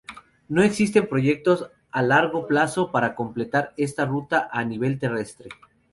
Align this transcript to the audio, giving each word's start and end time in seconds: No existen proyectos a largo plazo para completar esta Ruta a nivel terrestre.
No 0.47 0.63
existen 0.63 1.05
proyectos 1.07 1.69
a 1.91 2.01
largo 2.01 2.47
plazo 2.47 2.91
para 2.91 3.13
completar 3.13 3.71
esta 3.77 4.03
Ruta 4.03 4.49
a 4.51 4.65
nivel 4.65 4.97
terrestre. 4.97 5.49